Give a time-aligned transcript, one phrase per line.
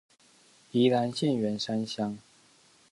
[0.71, 2.15] 宜蘭縣員山鄉